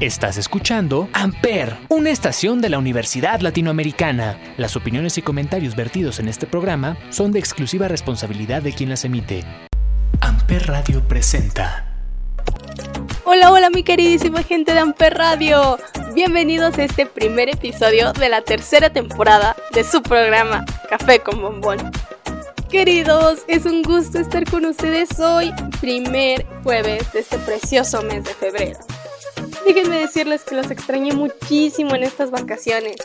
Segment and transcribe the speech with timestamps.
[0.00, 4.38] Estás escuchando Amper, una estación de la Universidad Latinoamericana.
[4.56, 9.04] Las opiniones y comentarios vertidos en este programa son de exclusiva responsabilidad de quien las
[9.04, 9.44] emite.
[10.22, 11.84] Amper Radio presenta.
[13.26, 15.78] Hola, hola mi queridísima gente de Amper Radio.
[16.14, 21.76] Bienvenidos a este primer episodio de la tercera temporada de su programa Café con Bombón.
[22.70, 28.32] Queridos, es un gusto estar con ustedes hoy, primer jueves de este precioso mes de
[28.32, 28.78] febrero.
[29.66, 32.96] Déjenme decirles que los extrañé muchísimo en estas vacaciones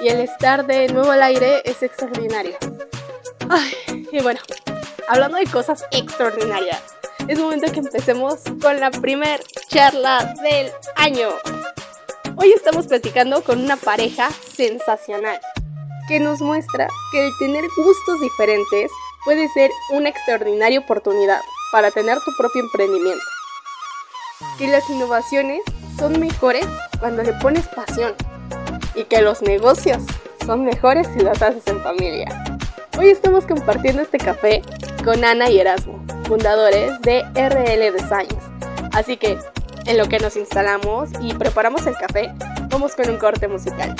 [0.00, 2.56] y el estar de nuevo al aire es extraordinario.
[3.48, 4.40] Ay, y bueno,
[5.08, 6.82] hablando de cosas extraordinarias,
[7.28, 11.28] es momento que empecemos con la primer charla del año.
[12.36, 15.40] Hoy estamos platicando con una pareja sensacional
[16.08, 18.90] que nos muestra que el tener gustos diferentes
[19.24, 21.40] puede ser una extraordinaria oportunidad
[21.72, 23.35] para tener tu propio emprendimiento.
[24.58, 25.60] Que las innovaciones
[25.98, 26.66] son mejores
[26.98, 28.14] cuando le pones pasión
[28.94, 30.02] y que los negocios
[30.44, 32.44] son mejores si los haces en familia.
[32.98, 34.62] Hoy estamos compartiendo este café
[35.04, 38.34] con Ana y Erasmo, fundadores de RL Designs.
[38.92, 39.38] Así que,
[39.84, 42.32] en lo que nos instalamos y preparamos el café,
[42.70, 43.94] vamos con un corte musical.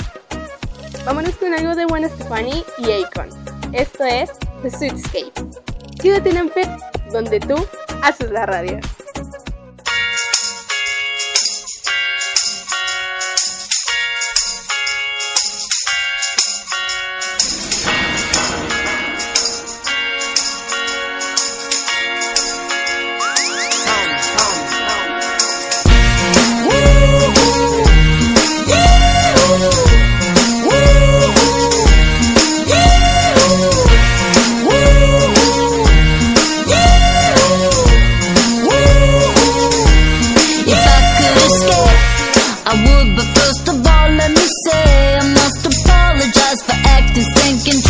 [1.05, 3.29] Vámonos con algo de Gwen Stefani y Akon.
[3.71, 4.31] Esto es
[4.63, 5.31] The Sweetscape.
[6.01, 6.69] Quédate en Amped,
[7.11, 7.55] donde tú
[8.03, 8.79] haces la radio.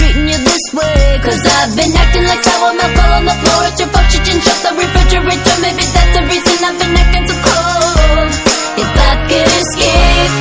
[0.08, 1.20] treating you this way.
[1.24, 4.40] Cause I've been acting like sour milk all on the floor At your fault you
[4.40, 5.56] shut the refrigerator.
[5.60, 8.32] Maybe that's the reason I've been acting so cold.
[8.80, 10.34] If I could escape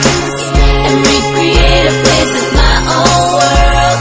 [0.87, 3.99] And recreate a place of my own world.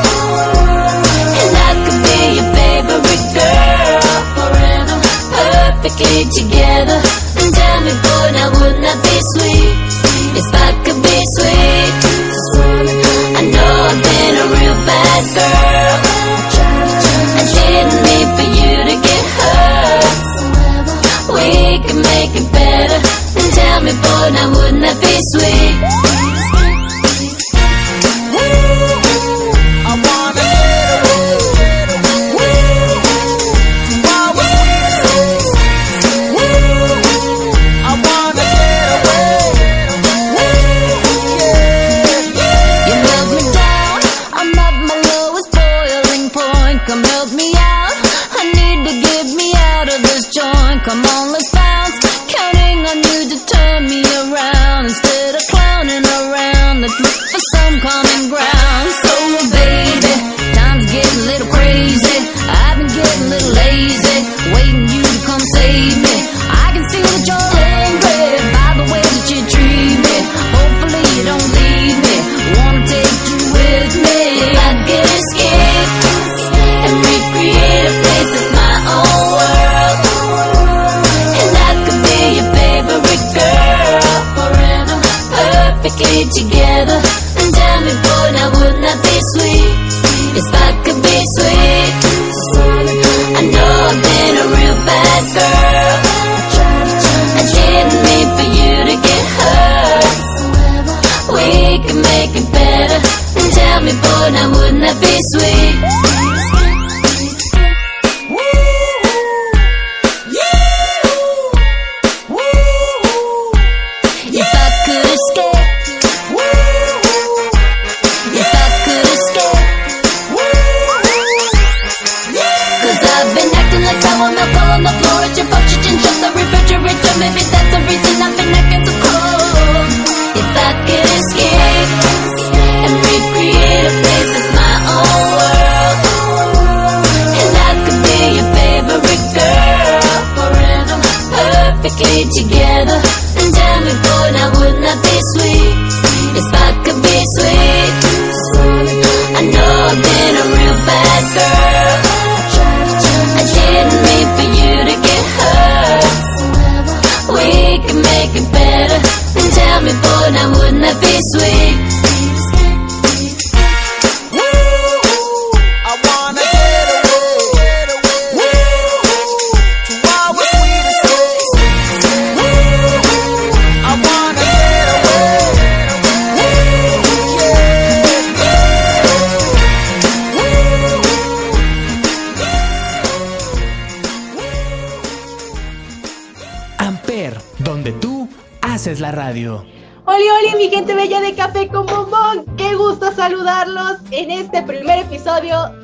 [1.41, 4.97] And I could be your favorite girl Forever
[5.33, 6.99] Perfectly together.
[7.41, 9.73] And tell me boy, now wouldn't that be sweet
[10.37, 10.84] If I
[22.15, 22.99] make it better.
[23.39, 26.34] And tell me, boy, now wouldn't that be sweet?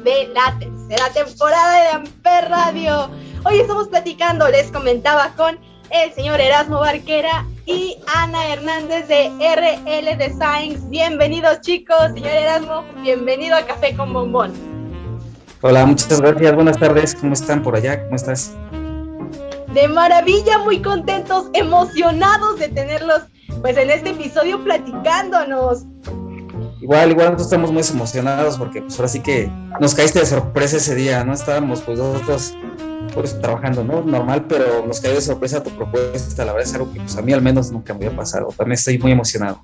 [0.03, 3.09] De la tercera temporada de Amper Radio.
[3.43, 10.17] Hoy estamos platicando, les comentaba, con el señor Erasmo Barquera y Ana Hernández de RL
[10.17, 10.89] Designs.
[10.89, 12.11] Bienvenidos, chicos.
[12.13, 14.53] Señor Erasmo, bienvenido a Café con Bombón.
[15.61, 16.55] Hola, muchas gracias.
[16.55, 17.15] Buenas tardes.
[17.15, 18.03] ¿Cómo están por allá?
[18.03, 18.55] ¿Cómo estás?
[19.73, 23.21] de maravilla, muy contentos, emocionados de tenerlos
[23.61, 25.85] pues en este episodio platicándonos.
[26.81, 29.49] Igual, igual nosotros estamos muy emocionados porque pues ahora sí que
[29.79, 31.33] nos caíste de sorpresa ese día, ¿no?
[31.33, 32.55] Estábamos pues nosotros
[33.13, 34.01] pues trabajando, ¿no?
[34.01, 37.21] Normal, pero nos cayó de sorpresa tu propuesta, la verdad es algo que pues a
[37.21, 39.63] mí al menos nunca me había pasado, también estoy muy emocionado.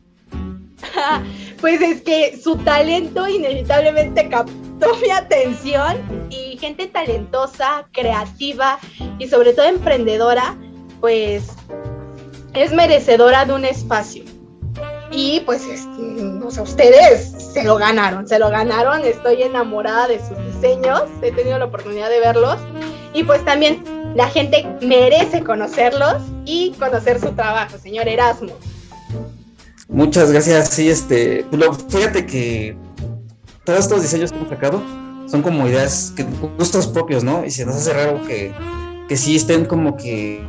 [1.62, 5.98] pues es que su talento inevitablemente captó mi atención
[6.30, 8.78] y gente talentosa, creativa
[9.18, 10.56] y sobre todo emprendedora,
[11.00, 11.48] pues
[12.54, 14.24] es merecedora de un espacio.
[15.12, 15.64] Y pues
[16.60, 21.66] ustedes se lo ganaron, se lo ganaron, estoy enamorada de sus diseños, he tenido la
[21.66, 22.58] oportunidad de verlos
[23.14, 23.84] y pues también
[24.16, 28.54] la gente merece conocerlos y conocer su trabajo, señor Erasmo.
[29.88, 30.70] Muchas gracias.
[30.70, 32.78] Sí, este, pues, fíjate que
[33.64, 34.82] todos estos diseños que hemos sacado
[35.28, 36.24] son como ideas, que,
[36.58, 37.46] gustos propios, ¿no?
[37.46, 38.54] Y se nos hace raro que,
[39.08, 40.46] que sí estén como que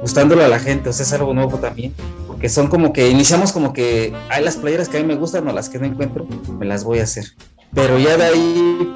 [0.00, 1.94] gustándolo a la gente, o sea, es algo nuevo también,
[2.26, 5.46] porque son como que iniciamos como que hay las playeras que a mí me gustan
[5.48, 6.26] o las que no encuentro,
[6.58, 7.26] me las voy a hacer.
[7.74, 8.94] Pero ya de ahí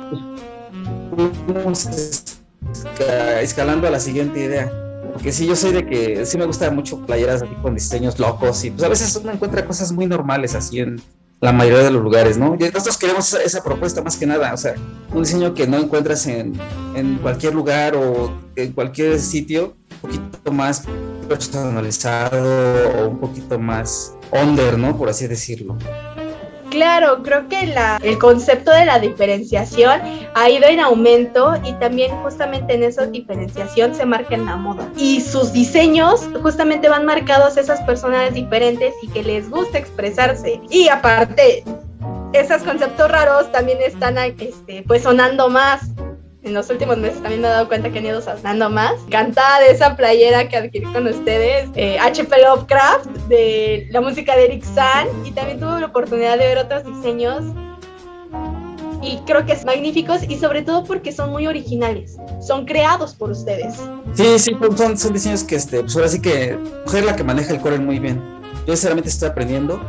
[1.64, 2.24] pues,
[3.42, 4.72] escalando a la siguiente idea
[5.12, 8.64] porque sí, yo soy de que sí me gusta mucho playeras así con diseños locos
[8.64, 11.00] y pues a veces uno encuentra cosas muy normales así en
[11.42, 12.54] la mayoría de los lugares, ¿no?
[12.54, 14.74] Y nosotros queremos esa, propuesta más que nada, o sea,
[15.12, 16.52] un diseño que no encuentras en,
[16.94, 20.84] en cualquier lugar o en cualquier sitio, un poquito más
[21.28, 24.96] personalizado o un poquito más under, ¿no?
[24.96, 25.76] Por así decirlo.
[26.72, 30.00] Claro, creo que el concepto de la diferenciación
[30.34, 34.88] ha ido en aumento y también justamente en esa diferenciación se marca en la moda.
[34.96, 40.62] Y sus diseños justamente van marcados a esas personas diferentes y que les gusta expresarse.
[40.70, 41.62] Y aparte,
[42.32, 45.90] esos conceptos raros también están este, pues sonando más
[46.44, 48.94] en los últimos meses también me he dado cuenta que han ido sonando más.
[49.10, 51.68] Cantada de esa playera que adquirí con ustedes,
[52.00, 56.46] HP eh, Lovecraft, de la música de Eric San, y también tuve la oportunidad de
[56.46, 57.44] ver otros diseños.
[59.02, 63.30] Y creo que es magníficos y sobre todo porque son muy originales, son creados por
[63.30, 63.74] ustedes.
[64.14, 67.52] Sí, sí, son, son diseños que, este, pues ahora sí que mujer la que maneja
[67.52, 68.22] el core muy bien.
[68.64, 69.80] Yo sinceramente estoy aprendiendo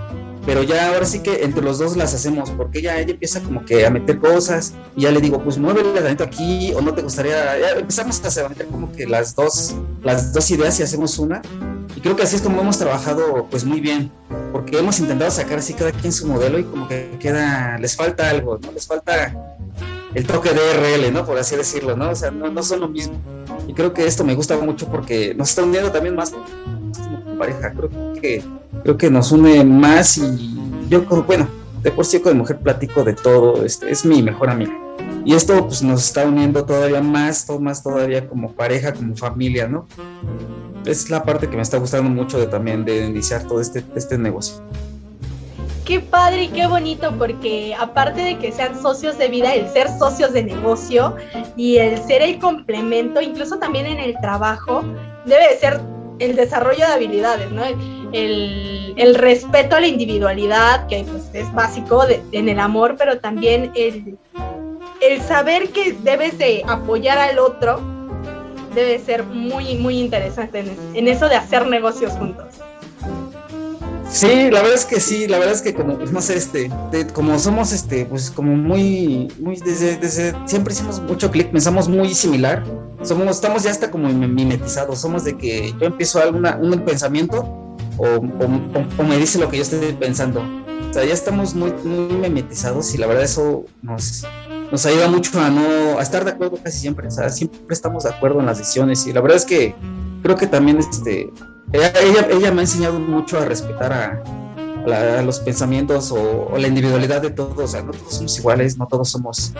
[0.45, 3.63] pero ya ahora sí que entre los dos las hacemos, porque ya ella empieza como
[3.63, 7.01] que a meter cosas y ya le digo, pues muévele adentro aquí o no te
[7.01, 11.41] gustaría, ya empezamos a meter como que las dos, las dos ideas y hacemos una.
[11.95, 14.11] Y creo que así es como hemos trabajado pues muy bien,
[14.51, 18.29] porque hemos intentado sacar así cada quien su modelo y como que queda, les falta
[18.29, 18.71] algo, ¿no?
[18.71, 19.33] Les falta
[20.13, 21.25] el toque de RL, ¿no?
[21.25, 22.09] Por así decirlo, ¿no?
[22.09, 23.15] O sea, no, no son lo mismo.
[23.67, 26.33] Y creo que esto me gusta mucho porque nos está uniendo también más
[27.37, 27.71] pareja.
[27.71, 27.89] Creo
[28.21, 28.43] que
[28.83, 30.55] creo que nos une más y
[30.89, 31.47] yo bueno,
[31.81, 34.73] de por sí con mujer platico de todo, este, es mi mejor amiga.
[35.25, 39.87] Y esto pues nos está uniendo todavía más, más todavía como pareja, como familia, ¿no?
[40.85, 44.17] Es la parte que me está gustando mucho de también de iniciar todo este, este
[44.17, 44.61] negocio.
[45.85, 49.89] Qué padre y qué bonito, porque aparte de que sean socios de vida, el ser
[49.97, 51.15] socios de negocio
[51.57, 54.83] y el ser el complemento, incluso también en el trabajo,
[55.25, 55.81] debe de ser
[56.19, 57.63] el desarrollo de habilidades, ¿no?
[58.13, 64.17] El, respeto a la individualidad, que pues, es básico en el amor, pero también el,
[65.01, 67.81] el saber que debes de apoyar al otro
[68.73, 72.45] debe ser muy, muy interesante en, eso de hacer negocios juntos.
[74.13, 76.69] Sí, la verdad es que sí, la verdad es que como, pues, no sé, este,
[77.13, 82.13] como somos, este, pues como muy, muy, desde, desde siempre hicimos mucho clic, pensamos muy
[82.13, 82.63] similar,
[83.01, 87.41] somos, estamos ya hasta como mimetizados, somos de que yo empiezo alguna, un pensamiento
[87.97, 88.21] o,
[89.03, 90.41] me dice lo que yo estoy pensando.
[90.91, 94.27] O sea, ya estamos muy, muy memetizados y la verdad eso nos,
[94.71, 97.07] nos ayuda mucho a no a estar de acuerdo casi siempre.
[97.07, 99.73] O sea, siempre estamos de acuerdo en las decisiones y la verdad es que
[100.21, 101.31] creo que también este
[101.73, 104.23] ella, ella, me ha enseñado mucho a respetar a,
[105.23, 109.09] los pensamientos o, la individualidad de todos, o sea, no todos somos iguales, no todos
[109.09, 109.53] somos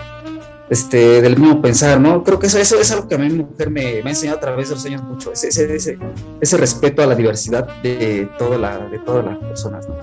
[0.68, 2.22] este, del mismo pensar, ¿no?
[2.22, 4.36] Creo que eso, eso es algo que a mí mi mujer me, me ha enseñado
[4.38, 5.98] a través de los años mucho, ese, ese,
[6.40, 9.94] ese, respeto a la diversidad de, toda la, de todas las personas, ¿no?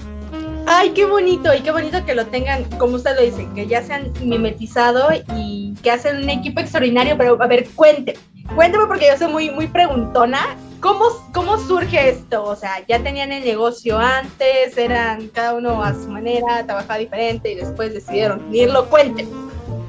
[0.68, 3.84] Ay, qué bonito, y qué bonito que lo tengan, como usted lo dice, que ya
[3.84, 8.18] se han mimetizado y que hacen un equipo extraordinario, pero a ver, cuente,
[8.56, 12.44] cuénteme porque yo soy muy, muy preguntona ¿Cómo, ¿Cómo surge esto?
[12.44, 17.52] O sea, ya tenían el negocio antes, eran cada uno a su manera, trabajaba diferente
[17.52, 18.90] y después decidieron unirlo.
[18.90, 19.32] Cuéntenme.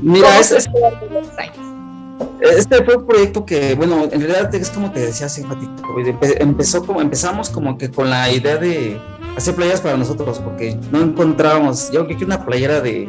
[0.01, 0.59] Mira, este,
[2.43, 5.83] este fue un proyecto que, bueno, en realidad es como te decía hace un ratito,
[6.41, 9.01] empezó como, empezamos como que con la idea de
[9.35, 13.09] hacer playeras para nosotros, porque no encontrábamos, yo creo que una playera de,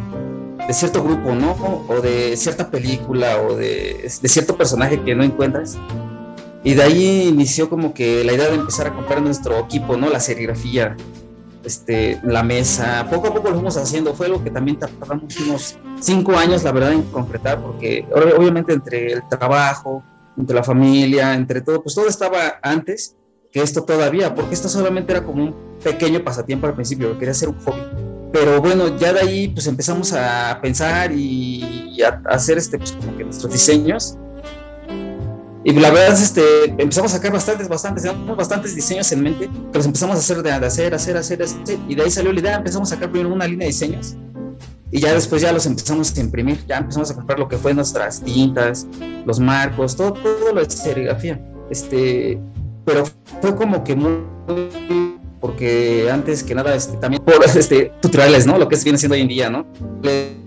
[0.68, 1.86] de cierto grupo, ¿no?
[1.88, 5.78] O de cierta película o de, cierto personaje que no encuentras.
[6.64, 10.10] Y de ahí inició como que la idea de empezar a comprar nuestro equipo, ¿no?
[10.10, 10.96] La serigrafía,
[11.66, 13.08] este, la mesa.
[13.10, 14.14] Poco a poco lo fuimos haciendo.
[14.14, 19.14] Fue algo que también tardamos unos cinco años, la verdad, en concretar, porque obviamente entre
[19.14, 20.04] el trabajo,
[20.38, 23.16] entre la familia, entre todo, pues todo estaba antes
[23.52, 27.50] que esto todavía, porque esto solamente era como un pequeño pasatiempo al principio, quería ser
[27.50, 28.03] un hobby.
[28.34, 33.16] Pero bueno, ya de ahí pues empezamos a pensar y, a, hacer este, pues como
[33.16, 34.18] que nuestros diseños
[35.66, 36.42] y la verdad es este,
[36.78, 38.04] empezamos a sacar bastantes, bastantes,
[38.36, 41.96] bastantes diseños en mente, que los empezamos a hacer, de, hacer, hacer, hacer, hacer, y
[41.96, 44.18] de ahí salió la idea, empezamos a sacar primero una línea de diseños,
[44.92, 47.74] y ya después ya los empezamos a imprimir, ya empezamos a comprar lo que fue
[47.74, 48.86] nuestras tintas,
[49.26, 51.42] los marcos, todo, todo lo de serigrafía.
[51.72, 52.40] Este,
[52.86, 53.06] pero
[53.42, 54.18] fue como que muy
[55.44, 58.58] porque antes que nada, este, también por este, tutoriales, ¿no?
[58.58, 59.66] Lo que es viene siendo hoy en día, ¿no?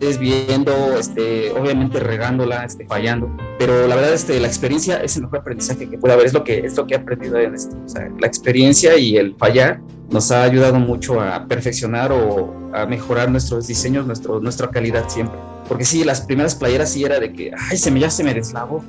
[0.01, 5.25] Es viendo, este, obviamente regándola, este, fallando, pero la verdad, este, la experiencia es el
[5.25, 7.77] mejor aprendizaje que puede haber, es lo que, es lo que he aprendido en esto,
[7.85, 12.87] o sea, la experiencia y el fallar nos ha ayudado mucho a perfeccionar o a
[12.87, 15.39] mejorar nuestros diseños, nuestro, nuestra calidad siempre.
[15.69, 18.33] Porque sí, las primeras playeras sí era de que, ay, se me, ya se me
[18.33, 18.83] deslavó,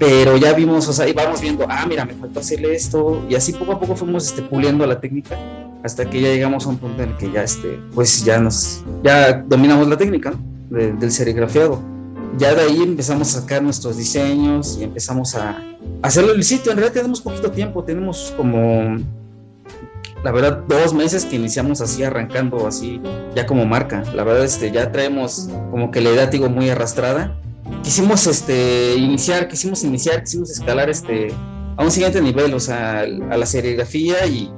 [0.00, 3.52] pero ya vimos, o sea, íbamos viendo, ah, mira, me faltó hacerle esto, y así
[3.52, 5.36] poco a poco fuimos este, puliendo la técnica
[5.82, 8.82] hasta que ya llegamos a un punto en el que ya, este, pues ya nos,
[9.04, 10.32] ya dominamos la técnica
[10.70, 11.82] del serigrafiado.
[12.38, 15.62] Ya de ahí empezamos a sacar nuestros diseños y empezamos a,
[16.00, 16.72] hacerlo en el sitio.
[16.72, 18.96] En realidad tenemos poquito tiempo, tenemos como,
[20.24, 23.02] la verdad, dos meses que iniciamos así, arrancando así,
[23.34, 24.02] ya como marca.
[24.14, 27.36] La verdad, este, ya traemos como que la idea, digo, muy arrastrada
[27.82, 31.32] quisimos este, iniciar, quisimos iniciar, quisimos escalar este,
[31.76, 34.50] a un siguiente nivel, o sea, a la serigrafía y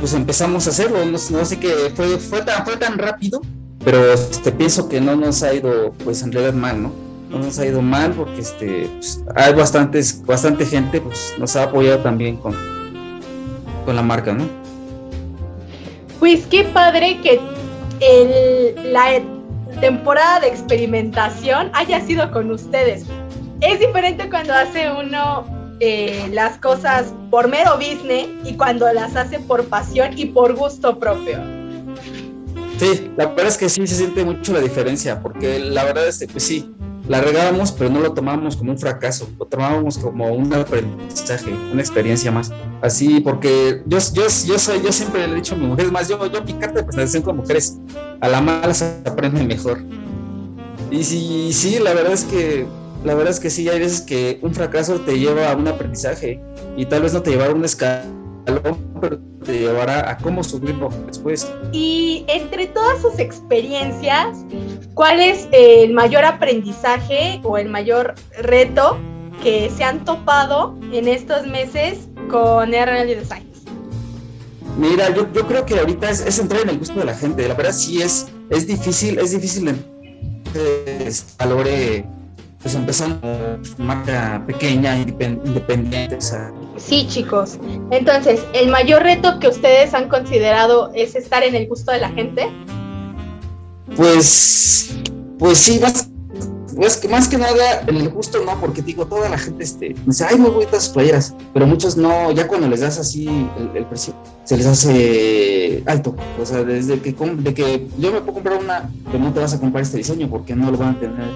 [0.00, 0.98] pues empezamos a hacerlo.
[1.04, 3.40] No, sé qué, fue, fue, tan, fue tan rápido,
[3.84, 6.92] pero este, pienso que no nos ha ido, pues en realidad mal, ¿no?
[7.30, 11.64] No nos ha ido mal porque este, pues, hay bastantes, bastante gente, pues nos ha
[11.64, 12.54] apoyado también con,
[13.84, 14.44] con la marca, ¿no?
[16.18, 17.40] Pues qué padre que
[18.00, 19.20] el, la
[19.80, 23.04] temporada de experimentación haya sido con ustedes.
[23.60, 25.46] Es diferente cuando hace uno
[25.80, 30.98] eh, las cosas por mero business y cuando las hace por pasión y por gusto
[30.98, 31.38] propio.
[32.78, 36.18] Sí, la verdad es que sí se siente mucho la diferencia, porque la verdad es
[36.18, 36.74] que sí,
[37.08, 41.80] la regábamos, pero no lo tomábamos como un fracaso, lo tomábamos como un aprendizaje, una
[41.80, 42.52] experiencia más.
[42.80, 46.08] Así, porque yo, yo, yo, soy, yo siempre le he dicho a mi mujer, más
[46.08, 47.78] yo, yo mi carta de presentación con mujeres,
[48.20, 49.78] a la mala se aprende mejor.
[50.90, 52.66] Y sí, sí, la verdad es que
[53.04, 56.40] la verdad es que sí, hay veces que un fracaso te lleva a un aprendizaje
[56.76, 60.90] y tal vez no te llevará a un escalón, pero te llevará a cómo subirlo
[61.06, 61.50] después.
[61.72, 64.44] Y entre todas sus experiencias,
[64.94, 68.98] ¿cuál es el mayor aprendizaje o el mayor reto
[69.42, 73.64] que se han topado en estos meses con RL Designs?
[74.78, 77.46] Mira, yo, yo creo que ahorita es, es, entrar en el gusto de la gente.
[77.46, 79.74] La verdad sí es, es difícil, es difícil
[80.52, 82.04] que valore
[82.62, 86.18] pues empezando marca pequeña, independiente.
[86.86, 87.58] Sí, chicos.
[87.90, 92.08] Entonces, ¿el mayor reto que ustedes han considerado es estar en el gusto de la
[92.10, 92.48] gente?
[93.96, 94.96] Pues,
[95.38, 96.08] pues sí, más,
[96.74, 100.24] pues, más que nada en el gusto no, porque digo, toda la gente este, dice,
[100.28, 103.28] ay, muy bonitas playeras, pero muchos no, ya cuando les das así
[103.74, 106.16] el, precio, se les hace alto.
[106.40, 109.54] O sea, desde que, de que yo me puedo comprar una, pero no te vas
[109.54, 111.28] a comprar este diseño porque no lo van a tener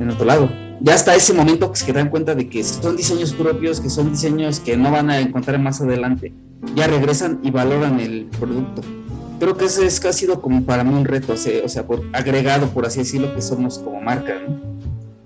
[0.00, 3.32] en otro lado ya hasta ese momento que se dan cuenta de que son diseños
[3.32, 6.32] propios, que son diseños que no van a encontrar más adelante,
[6.74, 8.82] ya regresan y valoran el producto.
[9.38, 12.02] Creo que ese es, que ha sido como para mí un reto, o sea, por,
[12.12, 14.40] agregado, por así decirlo, que somos como marca.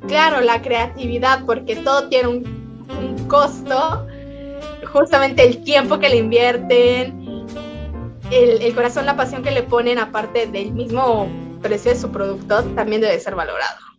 [0.09, 2.61] Claro, la creatividad, porque todo tiene un,
[3.29, 4.07] costo.
[4.93, 7.47] justamente el tiempo que le invierten,
[8.33, 11.29] el corazón, la pasión que le ponen, aparte del mismo
[11.63, 13.90] precio de su producto, también debe ser valorado.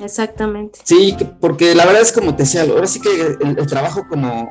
[0.00, 0.80] Exactamente.
[0.84, 4.48] Sí, porque la verdad es como te decía, ahora sí que el, trabajo como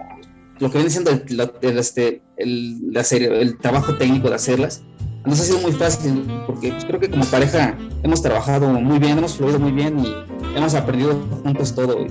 [0.60, 4.84] lo que viene siendo el, este, el, el trabajo técnico de hacerlas,
[5.28, 9.18] nos ha sido muy fácil, porque pues, creo que como pareja hemos trabajado muy bien,
[9.18, 10.16] hemos fluido muy bien y
[10.56, 12.08] hemos aprendido juntos todo.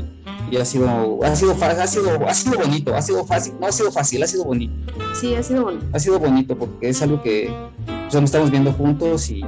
[0.50, 3.72] Y, ha sido, ha sido, ha sido, ha sido bonito, ha sido fácil, no ha
[3.72, 4.74] sido fácil, ha sido bonito.
[5.14, 5.86] Sí, ha sido bonito.
[5.92, 7.50] Ha sido bonito porque es algo que
[7.86, 9.40] pues, nos estamos viendo juntos y,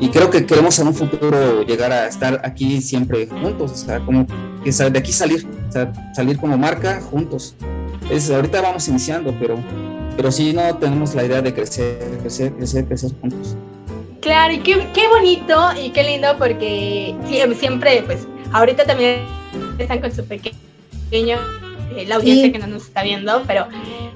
[0.00, 4.00] y creo que queremos en un futuro llegar a estar aquí siempre juntos, o sea,
[4.00, 4.26] como
[4.64, 7.54] que de aquí salir, o sea, salir como marca juntos.
[8.10, 9.58] Es, ahorita vamos iniciando, pero
[10.16, 13.56] pero sí no tenemos la idea de crecer, crecer, crecer, crecer juntos.
[14.20, 17.14] Claro, y qué, qué bonito y qué lindo porque
[17.58, 19.20] siempre, pues, ahorita también
[19.78, 21.38] están con su pequeño,
[21.96, 23.66] eh, la audiencia que no nos está viendo, pero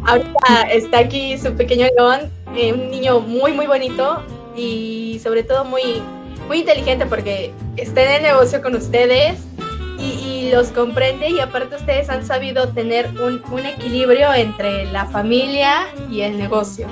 [0.04, 4.22] ahorita está aquí su pequeño León, eh, un niño muy, muy bonito
[4.56, 6.02] y sobre todo muy,
[6.48, 9.38] muy inteligente porque está en el negocio con ustedes,
[9.98, 15.86] y, los comprende y aparte ustedes han sabido tener un, un, equilibrio entre la familia
[16.10, 16.86] y el negocio.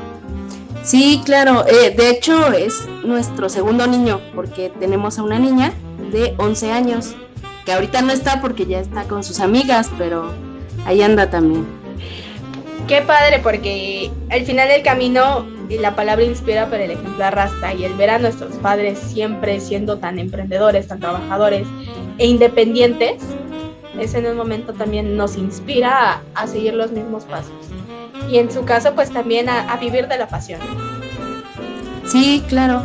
[0.82, 5.72] Sí, claro, eh, de hecho es nuestro segundo niño porque tenemos a una niña
[6.10, 7.14] de 11 años
[7.64, 10.32] que ahorita no está porque ya está con sus amigas, pero
[10.84, 11.66] ahí anda también.
[12.88, 15.46] Qué padre porque al final del camino
[15.78, 17.74] la palabra inspira, pero el ejemplo arrastra.
[17.74, 21.66] Y el ver a nuestros padres siempre siendo tan emprendedores, tan trabajadores
[22.18, 23.22] e independientes,
[23.98, 27.52] es en un momento también nos inspira a, seguir los mismos pasos.
[28.30, 30.60] Y en su caso, pues también a, vivir de la pasión.
[32.06, 32.82] Sí, claro.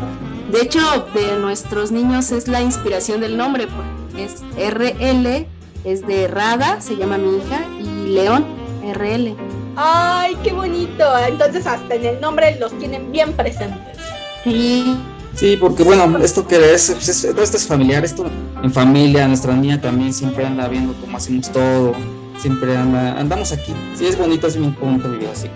[0.51, 0.79] De hecho,
[1.13, 5.45] de nuestros niños es la inspiración del nombre, porque es RL,
[5.83, 8.45] es de Rada, se llama mi hija, y León,
[8.93, 9.46] RL.
[9.77, 11.05] ¡Ay, qué bonito!
[11.27, 13.97] Entonces hasta en el nombre los tienen bien presentes.
[14.43, 14.97] Sí.
[15.35, 18.25] Sí, porque bueno, esto que es, esto es familiar, esto
[18.63, 21.93] en familia, nuestra niña también siempre anda viendo cómo hacemos todo,
[22.39, 23.71] siempre anda, andamos aquí.
[23.95, 25.47] Sí, es bonito, es bien bonito vivir así.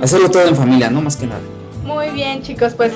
[0.00, 1.40] Hacerlo todo en familia, no más que nada.
[1.84, 2.92] Muy bien, chicos, pues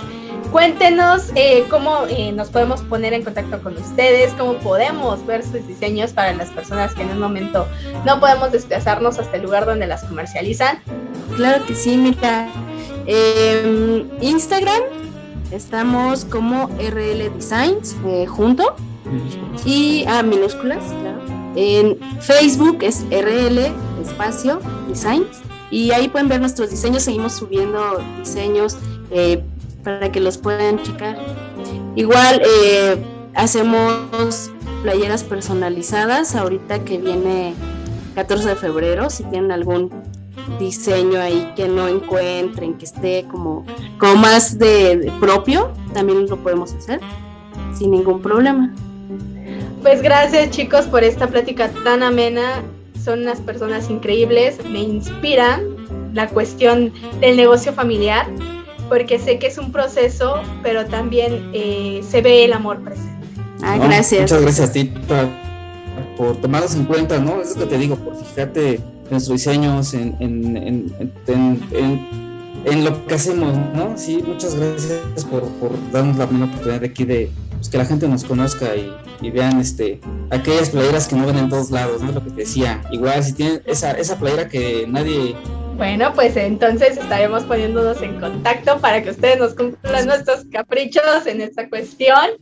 [0.52, 5.64] Cuéntenos eh, cómo eh, nos podemos poner en contacto con ustedes, cómo podemos ver sus
[5.68, 7.68] diseños para las personas que en un momento
[8.04, 10.80] no podemos desplazarnos hasta el lugar donde las comercializan.
[11.36, 12.48] Claro que sí, mira.
[13.06, 14.82] Eh, Instagram
[15.52, 18.74] estamos como RL Designs eh, junto
[19.64, 21.20] y a ah, minúsculas, claro.
[21.54, 27.04] En Facebook es RL espacio Designs y ahí pueden ver nuestros diseños.
[27.04, 28.76] Seguimos subiendo diseños
[29.82, 31.16] para que los puedan checar.
[31.96, 32.96] Igual eh,
[33.34, 34.50] hacemos
[34.82, 37.54] playeras personalizadas ahorita que viene
[38.14, 39.90] 14 de febrero, si tienen algún
[40.58, 43.64] diseño ahí que no encuentren, que esté como,
[43.98, 47.00] como más de, propio, también lo podemos hacer
[47.74, 48.72] sin ningún problema.
[49.82, 52.62] Pues gracias chicos por esta plática tan amena.
[53.02, 55.62] Son unas personas increíbles, me inspiran
[56.12, 58.26] la cuestión del negocio familiar
[58.90, 63.24] porque sé que es un proceso, pero también eh, se ve el amor presente.
[63.62, 64.22] Ah, gracias.
[64.22, 64.92] Muchas gracias a ti
[66.16, 67.40] por, tomarlos en cuenta, ¿no?
[67.40, 70.92] Es lo que te digo, por fijarte en nuestros diseños, en, en,
[72.84, 73.96] lo que hacemos, ¿no?
[73.96, 75.44] Sí, muchas gracias por,
[75.92, 79.60] darnos la primera oportunidad de aquí de pues, que la gente nos conozca y, vean
[79.60, 80.00] este
[80.30, 82.10] aquellas playeras que no ven en todos lados, ¿no?
[82.10, 82.82] Lo que te decía.
[82.90, 85.36] Igual, si tienen esa, esa playera que nadie
[85.80, 91.40] bueno, pues entonces estaremos poniéndonos en contacto para que ustedes nos cumplan nuestros caprichos en
[91.40, 92.32] esta cuestión.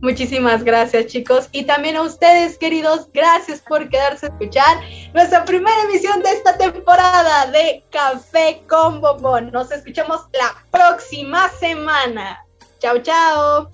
[0.00, 4.78] Muchísimas gracias chicos y también a ustedes queridos, gracias por quedarse a escuchar
[5.12, 9.50] nuestra primera emisión de esta temporada de Café con Bombón.
[9.52, 12.46] Nos escuchamos la próxima semana.
[12.78, 13.70] Chao, chao.